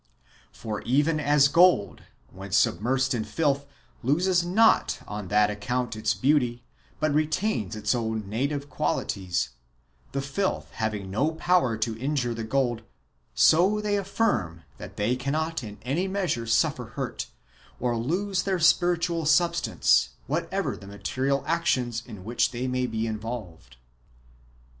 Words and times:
For 0.51 0.81
even 0.81 1.19
as 1.19 1.47
gold, 1.47 2.01
when 2.31 2.49
submersed 2.49 3.13
in 3.13 3.23
filth, 3.23 3.67
loses 4.01 4.43
not 4.43 4.97
on 5.07 5.27
that 5.27 5.51
account 5.51 5.95
its 5.95 6.15
beauty, 6.15 6.63
bat 6.99 7.13
retains 7.13 7.75
its 7.75 7.93
own 7.93 8.27
native 8.27 8.67
qualities, 8.67 9.49
the 10.11 10.19
filth 10.19 10.71
having 10.71 11.11
no 11.11 11.33
power 11.33 11.77
to 11.77 11.95
injure 11.99 12.33
the 12.33 12.43
gold, 12.43 12.81
so 13.35 13.79
they 13.79 13.95
affirm 13.95 14.63
that 14.79 14.95
they 14.97 15.15
cannot 15.15 15.63
in 15.63 15.77
any 15.83 16.07
measure 16.07 16.47
suffer 16.47 16.85
hurt, 16.97 17.27
or 17.79 17.95
lose 17.95 18.41
their 18.41 18.57
spiritual 18.57 19.27
substance, 19.27 20.15
whatever 20.25 20.75
the 20.75 20.87
material 20.87 21.43
actions 21.45 22.01
in 22.03 22.23
which 22.23 22.49
they 22.49 22.65
may 22.67 22.87
be 22.87 23.05
involved. 23.05 23.77